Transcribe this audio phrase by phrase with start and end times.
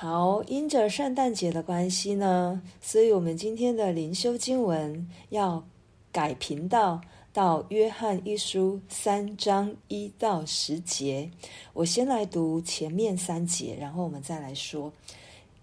[0.00, 5.66] 好，因着圣诞节的关系呢，所以我们今天的灵修经文要
[6.12, 7.00] 改频道
[7.32, 11.28] 到约翰一书三章一到十节。
[11.72, 14.92] 我先来读前面三节，然后我们再来说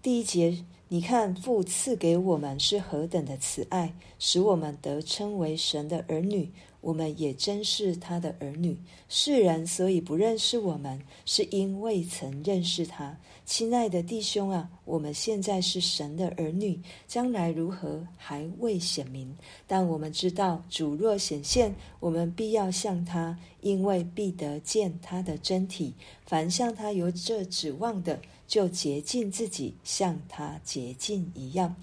[0.02, 0.62] 第一节。
[0.88, 6.52] 你看，父赐给我们是何等的慈爱，使我们得称为神的儿女。
[6.80, 8.78] 我们也真是他的儿女。
[9.08, 13.16] 世人所以不认识我们，是因未曾认识他。
[13.44, 19.36] 亲爱的弟兄啊，我们现在是神的儿女，将来如何还未显明。
[19.68, 25.94] 但我们知道，主若显现，我们必要向他，因为必得见他的真体。
[26.26, 31.76] 凡向他有这指望的，就洁净自己，像他洁净一样。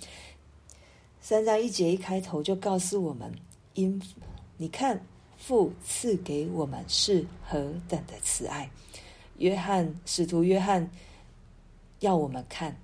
[1.21, 3.31] 三章一节一开头就告诉我们，
[3.75, 4.01] 因。
[4.55, 5.03] 你看，
[5.35, 8.69] 父赐给我们是何等的慈爱。
[9.39, 10.89] 约翰使徒约翰
[11.99, 12.79] 要我们看，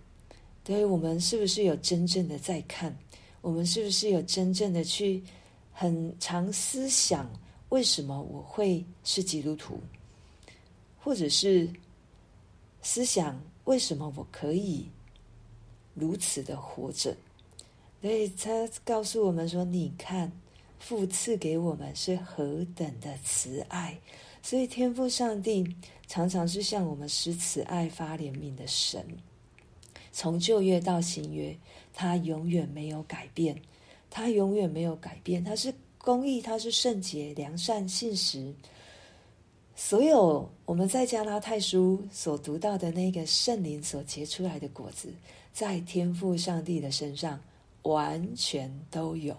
[0.63, 2.93] 对，我们是不是有真正的在看？
[3.41, 5.23] 我们是不是有真正的去
[5.71, 7.29] 很常思想，
[7.69, 9.79] 为什么我会是基督徒？
[10.99, 11.69] 或者是
[12.81, 14.85] 思想为什么我可以
[15.93, 17.15] 如此的活着？
[18.01, 20.29] 所以他告诉我们说：“你看。”
[20.79, 23.99] 父赐给我们是何等的慈爱，
[24.41, 25.75] 所以天父上帝
[26.07, 29.05] 常常是向我们施慈爱、发怜悯的神。
[30.11, 31.55] 从旧约到新约，
[31.93, 33.55] 他永远没有改变，
[34.09, 35.43] 他永远没有改变。
[35.43, 38.53] 他是公义，他是圣洁、良善、信实。
[39.75, 45.13] 所有我们在加拉太书所读到的那个圣灵所结出来的果子，
[45.53, 47.39] 在天父上帝的身上
[47.83, 49.37] 完全都有。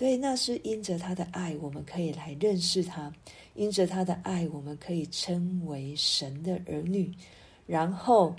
[0.00, 3.12] 对，那是因着他的爱，我们可以来认识他；
[3.54, 7.12] 因着他的爱，我们可以称为神的儿女。
[7.66, 8.34] 然后，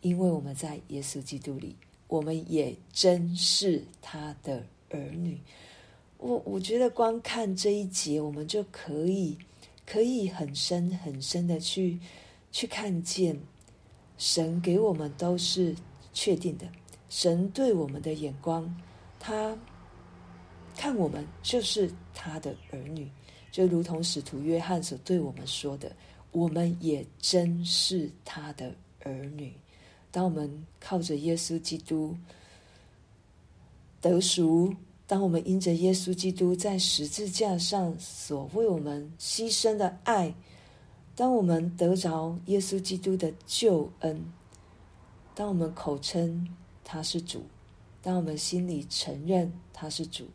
[0.00, 1.74] 因为我们在耶稣基督里，
[2.06, 5.40] 我们也真是他的儿女。
[6.18, 9.36] 我我觉得光看这一节，我们就可以
[9.84, 11.98] 可以很深很深的去
[12.52, 13.36] 去看见，
[14.16, 15.74] 神给我们都是
[16.12, 16.64] 确定的。
[17.08, 18.72] 神对我们的眼光，
[19.18, 19.58] 他。
[20.80, 23.06] 看我们就是他的儿女，
[23.52, 25.94] 就如同使徒约翰所对我们说的，
[26.32, 28.74] 我们也真是他的
[29.04, 29.52] 儿女。
[30.10, 32.16] 当我们靠着耶稣基督
[34.00, 34.74] 得赎，
[35.06, 40.34] 当我们因着耶稣基督在十字架上所为我们牺牲的爱，
[41.14, 44.18] 当我们得着耶稣基督的救恩，
[45.34, 46.48] 当我们口称
[46.82, 47.42] 他是主，
[48.00, 50.26] 当我们心里承认他是主。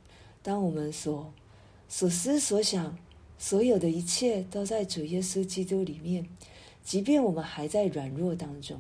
[0.46, 1.34] 当我们所
[1.90, 2.96] 所思所想，
[3.36, 6.24] 所有的一切都在主耶稣基督里面，
[6.84, 8.80] 即便我们还在软弱当中，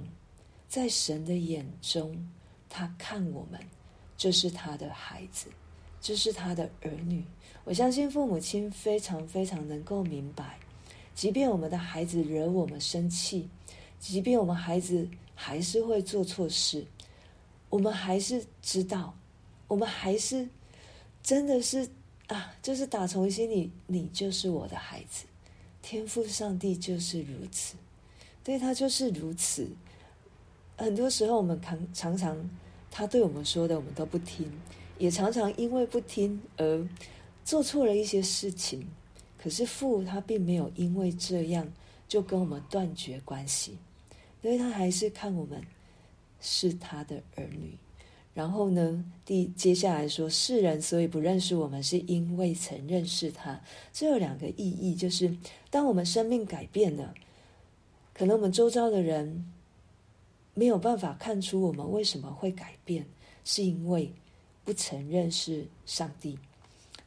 [0.69, 2.29] 在神的眼中，
[2.69, 3.59] 他看我们
[4.15, 5.47] 就是他的孩子，
[5.99, 7.23] 就是他的儿女。
[7.63, 10.59] 我相信父母亲非常非常能够明白，
[11.15, 13.49] 即便我们的孩子惹我们生气，
[13.99, 16.85] 即便我们孩子还是会做错事，
[17.71, 19.17] 我们还是知道，
[19.67, 20.47] 我们还是。
[21.25, 21.89] 真的是
[22.27, 25.25] 啊，就是打从心里，你就是我的孩子，
[25.81, 27.73] 天父上帝就是如此，
[28.43, 29.67] 对，他就是如此。
[30.77, 32.49] 很多时候，我们常常常
[32.91, 34.51] 他对我们说的，我们都不听，
[34.99, 36.87] 也常常因为不听而
[37.43, 38.87] 做错了一些事情。
[39.39, 41.73] 可是父他并没有因为这样
[42.07, 43.79] 就跟我们断绝关系，
[44.43, 45.59] 因为他还是看我们
[46.39, 47.75] 是他的儿女。
[48.35, 53.59] 然后呢，第接下来说，世人所以不认识我们，是因为曾认识他。
[53.93, 55.33] 这有两个意义，就是
[55.69, 57.13] 当我们生命改变了，
[58.13, 59.45] 可能我们周遭的人
[60.53, 63.05] 没有办法看出我们为什么会改变，
[63.45, 64.11] 是因为
[64.65, 66.37] 不曾认识上帝。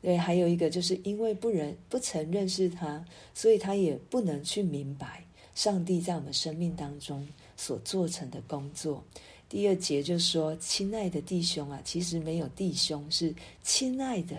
[0.01, 5.23] 对，还有一个就是因为不认不曾认识他，所以他也不能去明白
[5.55, 9.05] 上帝在我们生命当中所做成的工作。
[9.49, 14.37] 第二节就说：“亲爱的弟兄啊，其实没有弟兄，是亲爱的。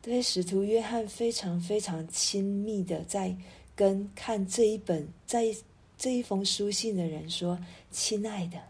[0.00, 3.36] 对，使徒约翰非常非常亲密的在
[3.74, 5.52] 跟看这一本在
[5.98, 7.58] 这一封书信的人说
[7.90, 8.62] ：‘亲爱的，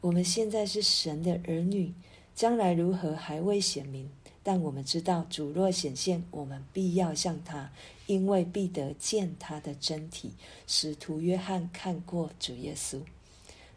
[0.00, 1.92] 我们现在是神的儿女，
[2.36, 4.08] 将来如何还未显明，
[4.44, 7.68] 但我们知道主若显现，我们必要向他，
[8.06, 10.30] 因为必得见他的真体。’
[10.68, 13.00] 使徒约翰看过主耶稣，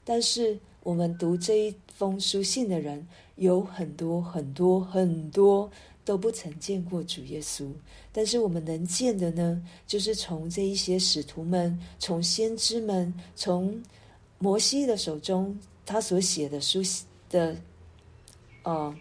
[0.05, 3.07] 但是。”我们读这一封书信的人
[3.37, 5.71] 有很多很多很多
[6.03, 7.71] 都不曾见过主耶稣，
[8.11, 13.81] 但是我们能见的呢，就是从这一些使徒们、从先知们、从
[14.39, 16.81] 摩西的手中他所写的书
[17.29, 17.55] 的，
[18.63, 18.93] 呃，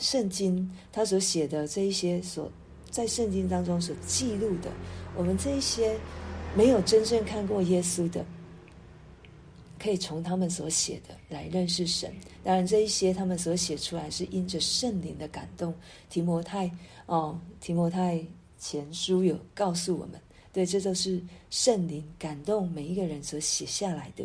[0.00, 2.50] 圣经，他所写的这一些所
[2.90, 4.68] 在圣经当中所记录的，
[5.16, 5.96] 我们这一些
[6.56, 8.26] 没有真正看过耶稣的，
[9.82, 12.14] 可以从他们所写的来认识神。
[12.44, 15.74] 当然，这一些他们所写出来是因着圣灵的感动。
[16.08, 16.70] 提摩太
[17.06, 18.24] 哦，提摩太
[18.58, 20.20] 前书有告诉我们，
[20.52, 21.20] 对，这都是
[21.50, 24.24] 圣灵感动每一个人所写下来的。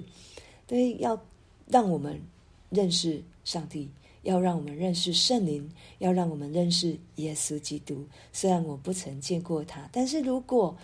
[0.68, 1.20] 对，要
[1.68, 2.22] 让我们
[2.70, 3.90] 认识上帝，
[4.22, 5.68] 要让我们认识圣灵，
[5.98, 8.06] 要让我们认识耶稣基督。
[8.32, 10.78] 虽然我不曾见过他，但是如果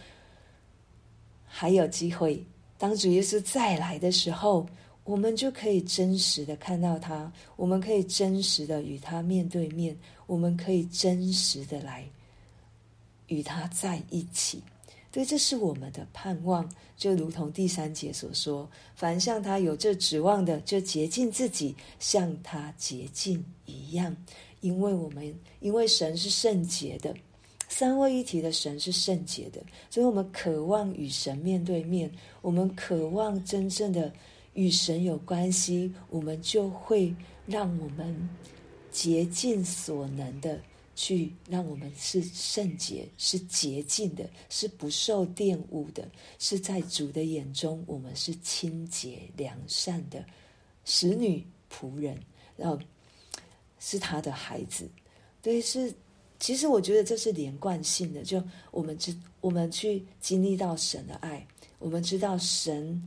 [1.45, 2.43] 还有机会，
[2.83, 4.67] 当主耶稣再来的时候，
[5.05, 9.97] 我们就可以真实的看到他，我们可以真实的与他面对面，
[10.27, 12.05] 我们可以真实的来
[13.27, 14.61] 与他在一起。
[15.13, 24.13] 对，这是我们的盼望，就如同第三节所说：“凡向他有这指望的，就洁净自己，像他洁净一样。”
[24.59, 27.15] 因为我们因为神是圣洁的，
[27.73, 29.59] 三位一体的神是圣洁的，
[29.89, 32.11] 所以我们渴望与神面对面，
[32.43, 34.13] 我们渴望真正的。
[34.53, 37.11] 与神有关系，我们就会
[37.47, 38.29] 让我们
[38.91, 40.61] 竭尽所能的
[40.95, 50.23] 去，让我们是圣洁、是洁净的，是不受玷污的，是在主的眼中，我们是清洁良善的
[50.85, 52.15] 使女仆人，
[52.55, 52.77] 然后
[53.79, 54.87] 是他的孩子。
[55.41, 55.91] 对，是
[56.43, 61.47] 其实我觉得这是连贯性的，就我们知我们去经历到神的爱，
[61.79, 63.01] 我们知道神。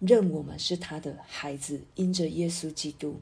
[0.00, 3.20] 认我们是他的孩子，因着耶稣基督，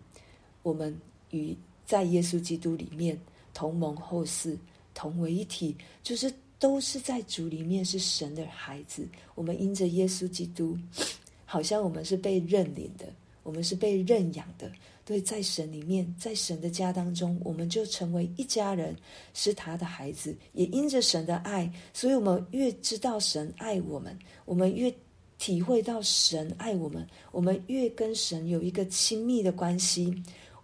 [0.62, 0.97] 我们
[1.32, 1.55] 与
[1.85, 3.19] 在耶稣基督里面
[3.53, 4.56] 同盟后嗣，
[4.94, 9.06] 同为一体，就是都是在主里面是神的孩子。
[9.35, 10.79] 我们因着耶稣基督，
[11.44, 13.05] 好像我们是被认领的，
[13.43, 14.71] 我们是被认养的。
[15.09, 18.95] 对，在神里面，在神的家当中，我们就成为一家人，
[19.33, 20.37] 是他的孩子。
[20.53, 24.95] 也因着神的爱，所以我们越知道神爱我们，我们越。
[25.39, 30.13] 体会到神爱我们，我们越跟神有一个亲密的关系，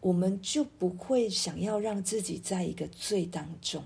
[0.01, 3.81] 我们就不会想要让自己在一个罪当中，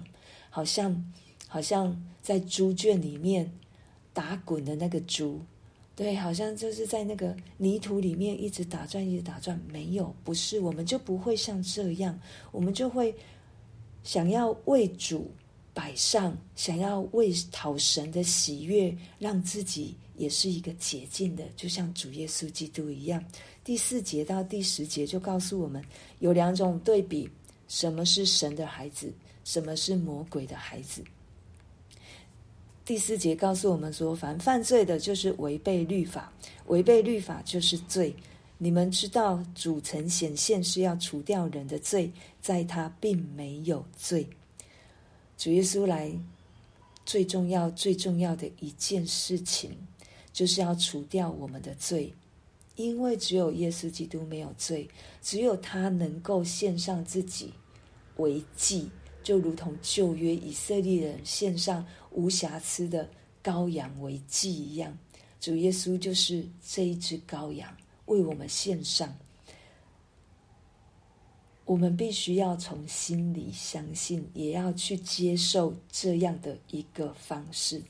[0.49, 1.13] 好像
[1.47, 3.53] 好像在猪圈里面
[4.15, 5.43] 打滚的那个猪，
[5.99, 9.61] 对，好像就是在那个泥土里面一直打转，一直打转。
[9.69, 12.17] 没有，不是，我们就不会像这样，
[12.53, 13.13] 我们就会
[14.05, 15.29] 想要为主
[15.75, 19.97] 摆上，想要为讨神的喜悦，让自己。
[20.17, 23.25] 也是一个洁净的，就像主耶稣基督一样。
[23.63, 25.81] 第四节到第十节就告诉我们，
[26.19, 27.29] 有两种对比：
[27.69, 29.13] 什么是神的孩子，
[29.45, 31.05] 什么是魔鬼的孩子。
[32.89, 36.33] 第四节告诉我们说，凡犯罪的，就是违背律法；
[36.69, 38.17] 违背律法就是罪。
[38.57, 44.27] 你们知道，主曾显现是要除掉人的罪，在他并没有罪。
[45.37, 46.19] 主耶稣来，
[47.05, 49.77] 最重要、最重要的一件事情。
[50.33, 52.15] 就是要除掉我们的罪，
[52.77, 54.89] 因为只有耶稣基督没有罪，
[55.21, 57.53] 只有他能够献上自己
[58.17, 58.89] 为祭，
[59.29, 63.07] 就如同旧约以色列人献上无瑕疵的
[63.45, 64.97] 羔羊为祭一样。
[65.39, 67.77] 主耶稣就是这一只羔羊，
[68.07, 69.15] 为我们献上。
[71.67, 77.83] 我们必须要从心里相信，也要去接受这样的一个方式。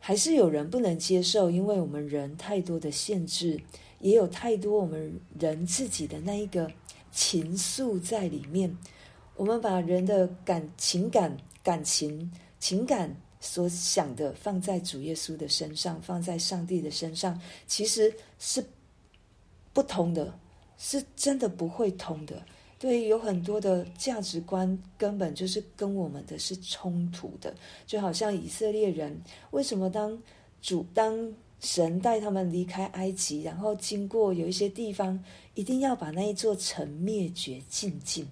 [0.00, 3.60] 还是有人不能接受，因为我们人太多的限制，
[4.00, 6.68] 也有太多我们人自己的那一个
[7.12, 8.76] 情愫在里面。
[9.36, 18.64] 我们把人的感情感、感情、情感所想的放在主耶稣的身上，放在上帝的身上，其实是
[19.72, 20.38] 不通的，
[20.78, 22.42] 是真的不会通的。
[22.78, 27.54] 对，有很多的价值观根本就是跟我们的是冲突的，
[27.86, 30.16] 就好像以色列人为什么当
[30.60, 35.18] 主当神带他们离开埃及，然后经过有一些地方，
[35.54, 38.26] 一定要把那一座城灭绝净尽。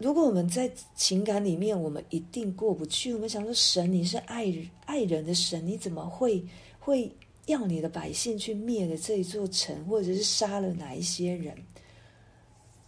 [0.00, 3.12] 如果我们在情感里面，我们一定过不去。
[3.12, 4.50] 我们想说，神你是爱
[4.86, 6.42] 爱人的神，你怎么会
[6.78, 7.14] 会
[7.44, 11.54] 要你的百姓去灭了这一座城，或者是杀了哪一些人？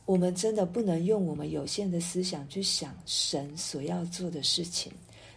[0.06, 4.90] 我们真的不能用我们有限的思想去想神所要做的事情，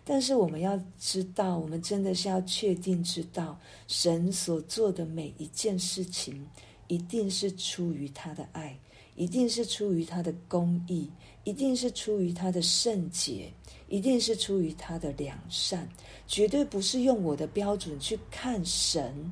[0.05, 6.47] 但是我们要知道，我们真的是要确定知道，神所做的每一件事情，
[6.87, 8.79] 一定是出于他的爱，
[9.17, 11.09] 一定是出于他的公义，
[11.45, 13.49] 一定是出于他的圣洁，
[13.87, 15.87] 一定是出于他的良善，
[16.27, 19.31] 绝对不是用我的标准去看神，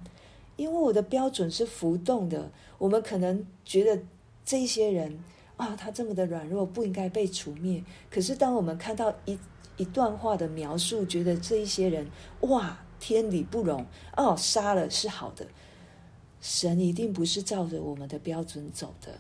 [0.56, 2.50] 因为我的标准是浮动的。
[2.78, 4.02] 我们可能觉得
[4.46, 5.20] 这些人
[5.58, 7.84] 啊，他这么的软弱，不应该被除灭。
[8.10, 9.38] 可是当我们看到一
[9.78, 12.08] 一段话的描述，觉得这一些人
[12.42, 13.84] 哇，天理不容
[14.16, 15.48] 哦，杀了是好的。
[16.42, 19.18] 神一定不是照着我们的标准走的，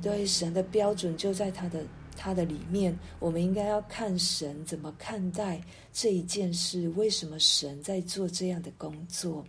[0.00, 1.84] 对，神的标准就在他的
[2.16, 2.96] 他的里面。
[3.18, 5.60] 我们应该要看神怎么看待
[5.92, 9.44] 这一件事，为什么神在做这样的工作？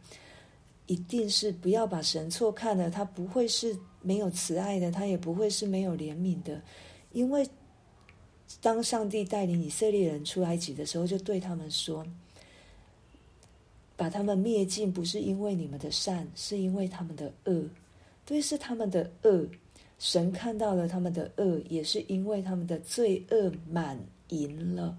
[0.87, 6.61] 一定是不要把神错看了，他不会是没有慈爱的，他也不会是没有怜悯的。
[7.11, 7.47] 因为
[8.61, 12.05] 当上帝带领以色列人出埃及的时候，就对他们说。
[13.97, 17.63] 把他们灭尽，不是因为你们的善，是因为他们的恶。
[18.25, 19.47] 对，是他们的恶。
[19.97, 23.99] 神看到了他们的恶，也是因为他们的罪恶满
[24.29, 24.97] 盈了。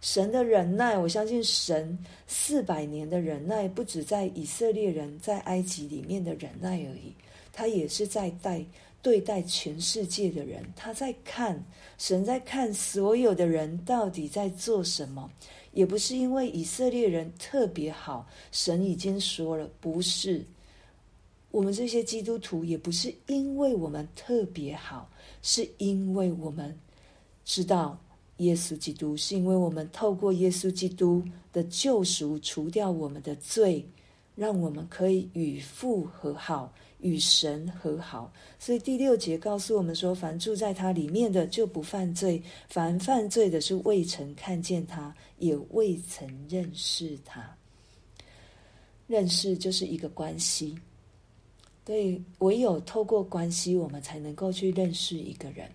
[0.00, 1.96] 神的忍耐，我相信神
[2.26, 7.14] 四百年的忍耐，不止在以色列人在埃及里面的忍耐而已，
[7.52, 8.64] 他也是在带
[9.00, 10.64] 对待全世界的人。
[10.74, 11.64] 他在看，
[11.98, 15.30] 神在看所有的人到底在做什么。
[15.72, 20.44] 也不是因为以色列人特别好，神已经说了，不是。
[21.52, 25.08] 我们这些基督徒也不是因为我们特别好，
[25.42, 26.76] 是因为我们
[27.44, 27.96] 知道
[28.38, 33.86] 耶稣基督，是因为我们透过耶稣基督的救赎，除掉我们的罪，
[34.34, 36.72] 让我们可以与父和好。
[37.02, 47.56] 与神和好，所以第六节告诉我们说：凡住在他里面的，就不犯罪；凡犯罪的，是未曾看见他，也未曾认识他。
[49.08, 50.78] 认识就是一个关系，
[51.84, 55.68] 对，唯有透过关系，我们才能够去认识一个人。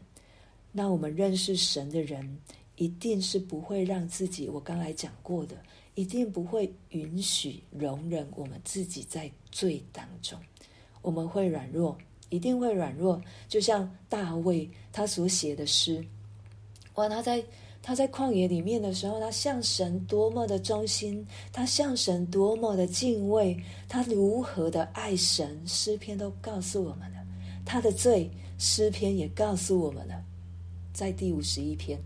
[0.71, 2.39] 那我们认识神的人，
[2.75, 5.57] 一定是不会让自己，我刚才讲过的，
[5.95, 10.39] 一定不会允许容忍我们自己在罪当中。
[11.01, 11.97] 我们会软弱，
[12.29, 13.21] 一定会软弱。
[13.49, 16.03] 就像大卫他所写的诗，
[16.95, 17.43] 哇，他在
[17.87, 27.25] 他在旷野里面的时候，他向神多么的忠心，他向神多么的敬畏，他如何的爱神，诗篇都告诉我们了。
[27.65, 30.21] 他的罪，诗篇也告诉我们了，
[30.91, 31.97] 在第五十一篇，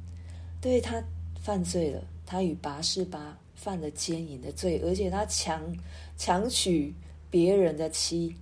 [0.62, 1.04] 对，他
[1.42, 5.76] 犯罪了，他与拔示巴犯了奸淫的罪，而且他强
[6.16, 6.94] 强娶
[7.32, 8.36] 别人的妻。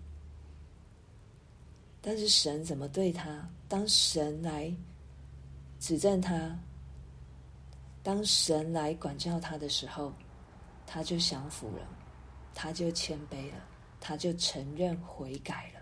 [2.01, 3.49] 但是神怎么对他？
[3.69, 4.69] 当神来
[5.79, 6.59] 指证他，
[8.09, 10.11] 当神来管教他的时候，
[10.87, 11.87] 他就降服了，
[12.55, 13.63] 他就谦卑了，
[14.01, 15.79] 他就承认悔改了。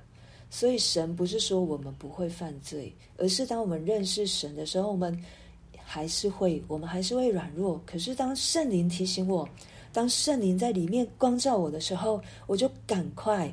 [0.50, 5.18] 所以神不是说我们不会犯罪，而是当我们认识神的时候，我们
[5.82, 7.82] 还是会，我们还是会软弱。
[7.86, 9.48] 可是当圣灵提醒我，
[9.94, 13.50] 当圣灵在里面光照我的时候，我就赶快，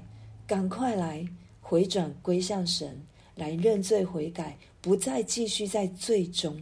[0.49, 1.25] 赶快来。
[1.61, 3.01] 回转归向神，
[3.37, 6.61] 来认罪悔改，不再继续在罪中，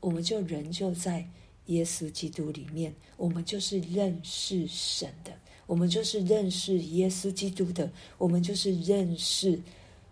[0.00, 1.24] 我们就仍旧在
[1.66, 2.94] 耶稣基督里面。
[3.16, 5.32] 我们就是认识神的，
[5.66, 9.60] 我们就是认识耶稣基督的，我们就是认识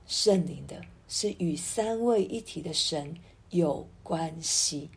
[0.07, 3.15] 圣灵的，是与三位一体的神
[3.51, 4.89] 有关系。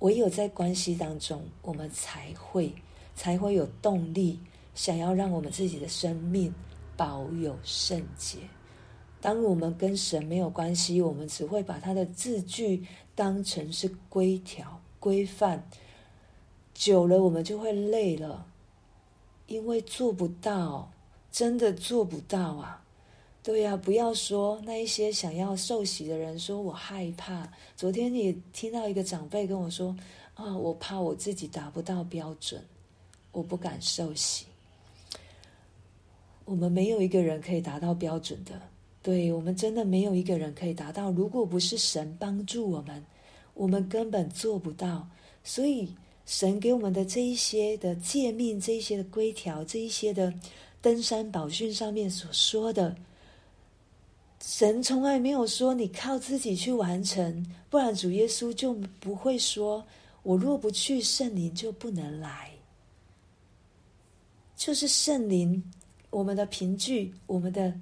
[0.00, 2.72] 唯有在关系当中，我们才会
[3.14, 4.38] 才会有动力，
[4.74, 6.52] 想要让我们自己的生命。
[6.98, 8.38] 保有圣洁。
[9.20, 12.82] 当我们跟神没有关系，我们只会把他的字句
[13.14, 15.68] 当成是规条、规范。
[16.74, 18.46] 久了，我们就会累了，
[19.46, 20.90] 因为做不到，
[21.32, 22.82] 真的做不到啊！
[23.42, 27.48] 对呀，不要说那一些想要受洗的人说我害怕。
[27.76, 29.96] 昨天你听到一个长辈跟我说
[30.34, 32.62] ：“啊，我怕我自己达不到标准，
[33.32, 34.46] 我不敢受洗。”
[36.44, 38.60] 我们没有一个人可以达到标准的，
[39.02, 41.10] 对，我们真的没有一个人可以达到。
[41.10, 43.04] 如果不是神帮助我们，
[43.56, 45.08] 我们根本做不到。
[45.42, 45.88] 所以，
[46.26, 50.32] 神给我们的这一些的诫命，这一些的规条，这一些的
[50.80, 52.94] 登山宝训上面所说的，
[54.40, 59.84] 神从来没有说你靠自己去完成，不然主耶稣就不会说
[60.22, 62.50] ：“我若不去，圣灵就不能来。”
[64.56, 65.62] 就是圣灵。
[66.08, 67.74] 我们的凭据，我们的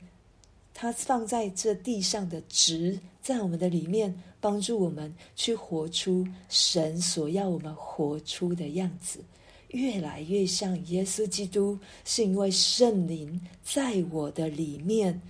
[0.74, 9.20] 他放在这地上的职，在我们的里面，帮助我们去活出神所要我们活出的样子，
[9.68, 11.78] 越来越像耶稣基督。
[12.04, 15.22] 是因为圣灵在我的里面，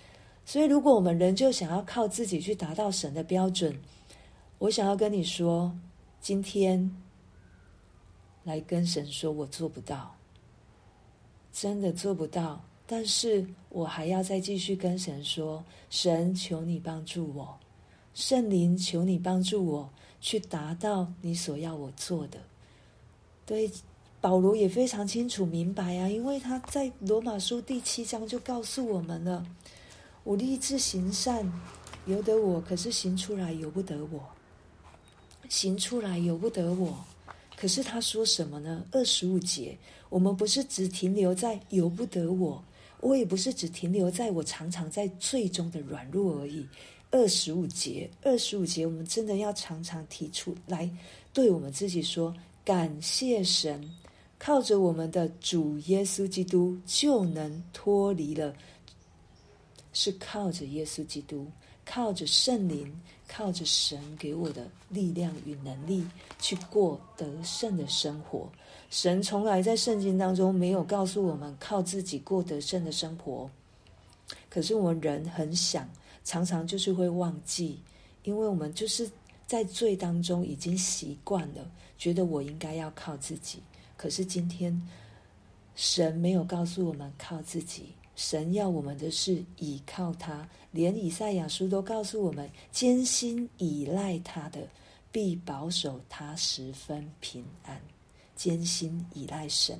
[0.46, 3.78] 所以如果我们仍旧想要靠自己去达到神的标准，
[4.58, 5.76] 我想要跟你说，
[6.22, 6.90] 今天
[8.44, 10.16] 来跟神说，我做不到，
[11.52, 12.64] 真的做不到。
[12.86, 17.58] 但是我还要再继续跟神说：“神，求你帮助我，
[18.12, 22.38] 圣灵，求你帮助我，去达到你所要我做的。”
[23.46, 23.70] 对，
[24.20, 29.46] 保罗也非常清楚明白啊，因为他在罗马书第七章就告诉我们了
[30.22, 31.50] ：“我立志行善，
[32.04, 34.22] 由得我；可是行出来，由不得我。
[35.48, 37.02] 行出来，由不得我。
[37.56, 38.84] 可是他说什么呢？
[38.92, 39.78] 二十五节，
[40.10, 42.62] 我们不是只停留在由不得我。”
[43.04, 46.66] 我也不是只停留在我常常在最终的软弱而已。
[47.10, 50.90] 二十五节，二十五节，我们真的要常常提出来，
[51.30, 52.34] 对我们自己说：
[52.64, 53.94] 感谢神，
[54.38, 58.54] 靠着我们的主耶稣基督就能脱离了。
[59.92, 61.46] 是靠着耶稣基督，
[61.84, 62.90] 靠着圣灵，
[63.28, 66.04] 靠着神给我的力量与能力，
[66.40, 68.50] 去过得胜的生活。
[68.94, 73.50] 神从来在圣经当中没有告诉我们靠自己过得胜的生活，
[74.48, 75.90] 可是我们人很想，
[76.22, 77.80] 常常就是会忘记，
[78.22, 79.10] 因为我们就是
[79.48, 83.58] 在罪当中已经习惯了，觉得我应该要靠自己。
[83.96, 84.80] 可是今天，
[85.74, 94.68] 神没有告诉我们靠自己，神要我们的是倚靠他，连以赛亚书都告诉我们，坚心倚赖他的，
[95.10, 97.80] 必保守他十分平安。
[98.34, 99.78] 坚心依赖神，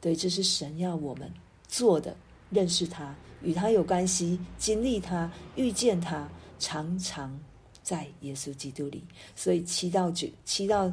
[0.00, 1.32] 对，这是神要我们
[1.68, 2.16] 做的。
[2.50, 6.30] 认识他，与他有关系，经历他，遇见他，
[6.60, 7.36] 常常
[7.82, 9.02] 在耶稣基督里。
[9.34, 10.92] 所以七到九、七到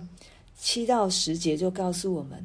[0.58, 2.44] 七到十节就告诉我们：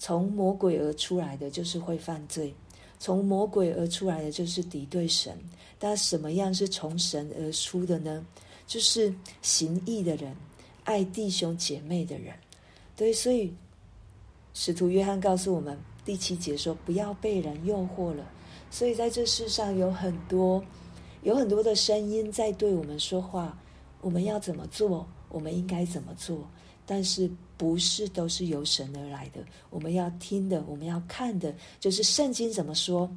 [0.00, 2.52] 从魔鬼而出来的就是会犯罪，
[2.98, 5.38] 从魔鬼而出来的就是敌对神。
[5.78, 8.26] 但什么样是从神而出的呢？
[8.66, 10.34] 就是行义的人，
[10.82, 12.34] 爱弟兄姐妹的人。
[12.96, 13.54] 对，所以。
[14.58, 18.24] 使徒约翰告诉我们，第七节说：“不要被人诱惑了。”
[18.72, 20.64] 所以在这世上有很多、
[21.24, 23.54] 有很多的声音在对我们说话。
[24.00, 25.06] 我们要怎么做？
[25.28, 26.48] 我们应该怎么做？
[26.86, 29.44] 但是不是都是由神而来的？
[29.68, 33.14] 我们要听的，我们要看的，就是圣经怎么说，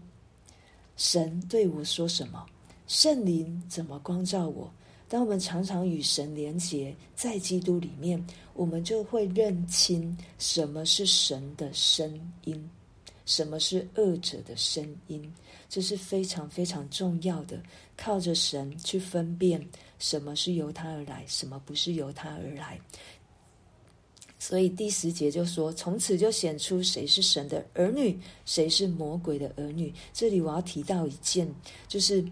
[0.97, 2.45] 神对我说什么，
[2.85, 4.69] 圣灵怎么光照我。
[5.09, 12.07] 当我们常常与神连结在基督里面，我们就会认清什么是神的声
[12.45, 12.69] 音，
[13.25, 15.33] 什么是恶者的声音，
[15.67, 17.59] 这是非常非常重要的。
[17.97, 19.67] 靠着神去分辨
[19.97, 22.79] 什么是由他而来，什么不是由他而来。
[24.37, 31.51] 所以第十节就说：“从此就显出谁是神的儿女，谁是魔鬼的儿女。”这里我要提到一件，
[31.87, 32.23] 就是。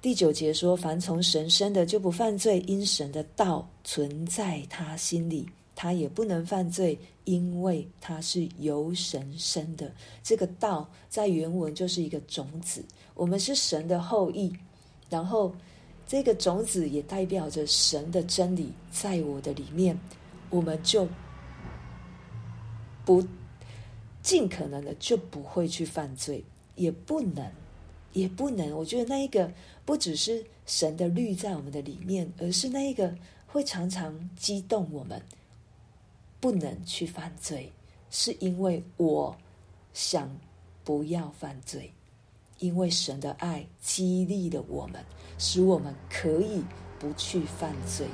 [0.00, 9.92] 第九节说：“凡从神生的，就不犯罪，因神的道存在他心里，他也不能犯罪，因为他是由神生的。
[10.22, 12.84] 这个道在原文就是一个种子，
[13.14, 14.56] 我们是神的后裔，
[15.10, 15.52] 然后
[16.06, 19.98] 这个种子也代表着神的真理在我的里面，
[20.48, 21.08] 我们就
[23.04, 23.20] 不
[24.22, 26.44] 尽可能的就不会去犯罪，
[26.76, 27.44] 也不能。”
[28.14, 29.52] 也不能，我觉得那一个
[29.88, 33.10] 不只是神的律在我们的里面，而是那一个
[33.46, 35.18] 会常常激动我们，
[36.38, 37.72] 不能去犯罪，
[38.10, 39.34] 是因为我
[39.94, 40.30] 想
[40.84, 41.90] 不要犯罪，
[42.58, 45.02] 因为神的爱激励了我们，
[45.38, 46.62] 使我们可以
[46.98, 48.06] 不去犯罪，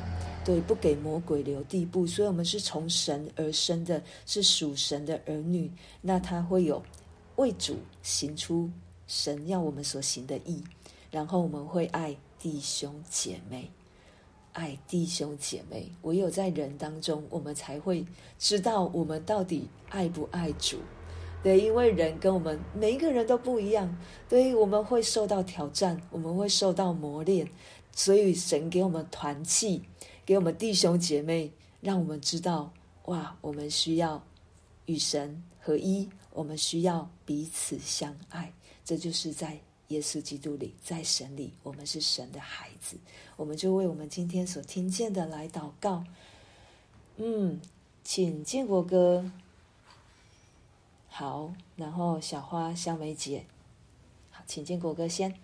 [0.44, 5.68] 对，不给魔鬼留地步，所以我们是从神而生的，是属神的儿女，
[6.00, 6.80] 那他会有
[7.34, 8.70] 为主行出。
[9.06, 10.64] 神要我们所行的义，
[11.14, 13.70] 然后我们会爱弟兄姐妹，
[14.53, 15.88] 爱弟兄姐妹。
[16.03, 18.05] 唯有在人当中，我们才会
[18.37, 20.79] 知道我们到底爱不爱主。
[21.40, 23.96] 对，因为人跟我们每一个人都不一样，
[24.29, 27.48] 所以我们会受到挑战，我们会受到磨练。
[27.92, 29.85] 所以神给我们团契，
[30.27, 32.72] 给我们弟兄姐妹，让我们知道，
[33.05, 34.20] 哇，我们需要
[34.87, 38.53] 与神合一，我们需要彼此相爱。
[38.85, 39.57] 这就是在
[39.88, 42.96] 耶稣基督里，在神里，我们是神的孩子。
[43.36, 46.04] 我们就为我们今天所听见的来祷告。
[47.16, 47.60] 嗯，
[48.02, 49.30] 请建国哥。
[51.08, 53.44] 好，然后小花、香梅姐。
[54.30, 55.43] 好，请建国哥先。